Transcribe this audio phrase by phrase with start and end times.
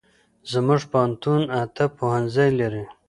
[0.51, 2.83] زمونږ پوهنتون اته پوهنځي لري